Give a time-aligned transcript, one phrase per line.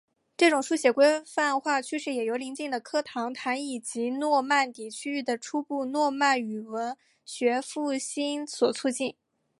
[0.35, 9.15] 这种书写规范化趋势也由临近的科唐坦以及诺曼底区域的初步诺曼语文学复兴所促进。